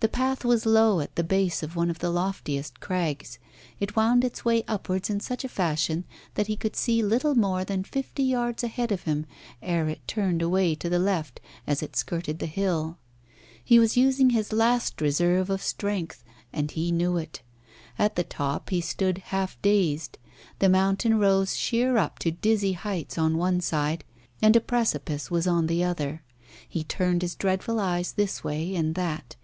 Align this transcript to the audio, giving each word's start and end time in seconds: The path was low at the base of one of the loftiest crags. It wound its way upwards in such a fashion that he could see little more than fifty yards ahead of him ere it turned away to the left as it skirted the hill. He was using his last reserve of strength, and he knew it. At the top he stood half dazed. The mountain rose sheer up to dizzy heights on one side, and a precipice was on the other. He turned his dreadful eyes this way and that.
The 0.00 0.08
path 0.08 0.44
was 0.44 0.66
low 0.66 1.00
at 1.00 1.16
the 1.16 1.24
base 1.24 1.62
of 1.62 1.74
one 1.74 1.88
of 1.90 2.00
the 2.00 2.10
loftiest 2.10 2.80
crags. 2.80 3.38
It 3.80 3.96
wound 3.96 4.24
its 4.24 4.44
way 4.44 4.62
upwards 4.68 5.08
in 5.08 5.18
such 5.20 5.42
a 5.42 5.48
fashion 5.48 6.04
that 6.34 6.48
he 6.48 6.54
could 6.54 6.76
see 6.76 7.02
little 7.02 7.34
more 7.34 7.64
than 7.64 7.82
fifty 7.82 8.22
yards 8.22 8.62
ahead 8.62 8.92
of 8.92 9.02
him 9.04 9.24
ere 9.62 9.88
it 9.88 10.06
turned 10.06 10.42
away 10.42 10.74
to 10.76 10.90
the 10.90 10.98
left 10.98 11.40
as 11.66 11.82
it 11.82 11.96
skirted 11.96 12.38
the 12.40 12.46
hill. 12.46 12.98
He 13.64 13.78
was 13.78 13.96
using 13.96 14.30
his 14.30 14.52
last 14.52 15.00
reserve 15.00 15.48
of 15.48 15.62
strength, 15.62 16.22
and 16.52 16.70
he 16.70 16.92
knew 16.92 17.16
it. 17.16 17.40
At 17.98 18.16
the 18.16 18.24
top 18.24 18.68
he 18.68 18.82
stood 18.82 19.18
half 19.18 19.60
dazed. 19.62 20.18
The 20.58 20.68
mountain 20.68 21.18
rose 21.18 21.56
sheer 21.56 21.96
up 21.96 22.18
to 22.18 22.30
dizzy 22.30 22.74
heights 22.74 23.16
on 23.16 23.38
one 23.38 23.62
side, 23.62 24.04
and 24.42 24.54
a 24.56 24.60
precipice 24.60 25.30
was 25.30 25.46
on 25.46 25.68
the 25.68 25.82
other. 25.82 26.22
He 26.68 26.84
turned 26.84 27.22
his 27.22 27.34
dreadful 27.34 27.80
eyes 27.80 28.12
this 28.12 28.44
way 28.44 28.74
and 28.76 28.94
that. 28.94 29.36